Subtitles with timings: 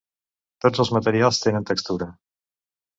[0.65, 2.13] Tots els materials tenen textura.